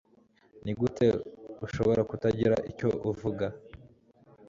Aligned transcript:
Nigute 0.63 1.05
ushobora 1.65 2.01
kutagira 2.09 2.55
icyo 2.71 2.89
uvuga 3.09 3.45